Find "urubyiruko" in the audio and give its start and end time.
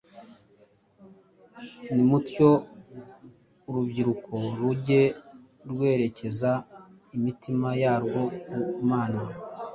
3.69-4.33